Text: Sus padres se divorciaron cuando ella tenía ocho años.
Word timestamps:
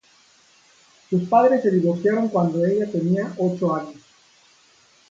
Sus 1.11 1.29
padres 1.29 1.61
se 1.61 1.69
divorciaron 1.69 2.29
cuando 2.29 2.65
ella 2.65 2.89
tenía 2.91 3.35
ocho 3.37 3.75
años. 3.75 4.01